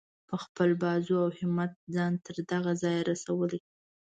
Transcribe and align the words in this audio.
په 0.29 0.35
خپل 0.43 0.69
بازو 0.83 1.15
او 1.23 1.29
همت 1.39 1.71
ځان 1.95 2.13
تر 2.25 2.35
دغه 2.51 2.71
ځایه 2.81 3.01
رسولی. 3.09 3.59